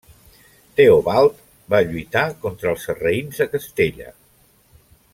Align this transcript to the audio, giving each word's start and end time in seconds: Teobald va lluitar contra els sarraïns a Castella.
Teobald 0.79 1.43
va 1.75 1.83
lluitar 1.91 2.25
contra 2.47 2.73
els 2.75 2.87
sarraïns 2.89 3.45
a 3.47 3.49
Castella. 3.55 4.13